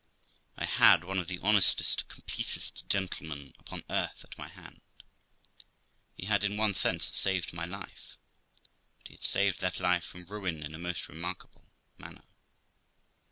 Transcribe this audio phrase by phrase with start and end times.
[0.57, 4.81] I had one of the honestest, completest gentlemen upon earth at my hand.
[6.15, 8.17] He had in one sense saved my life,
[8.97, 11.69] but he had saved that life from ruin in a most remarkable,
[11.99, 12.23] manner.